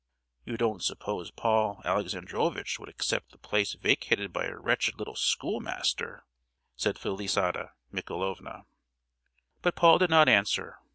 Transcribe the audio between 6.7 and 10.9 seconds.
said Felisata Michaelovna. But Paul did not answer.